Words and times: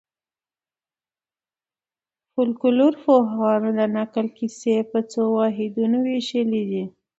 فولکلورپوهانو 2.31 3.69
د 3.77 3.81
نکل 3.97 4.27
کیسې 4.37 4.75
په 4.91 4.99
څو 5.11 5.21
واحدونو 5.37 5.97
وېشلي 6.09 6.63
دي. 6.71 6.83